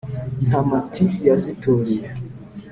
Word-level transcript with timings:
intamati 0.43 1.03
yazitoreye 1.27 2.07